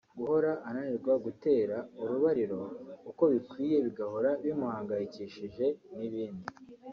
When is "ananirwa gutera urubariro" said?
0.67-2.59